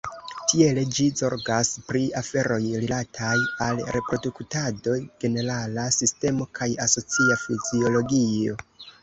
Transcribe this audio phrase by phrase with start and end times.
[0.51, 3.35] Tiele ĝi zorgas pri aferoj rilataj
[3.67, 8.59] al reproduktado, genera sistemo kaj asocia fiziologio.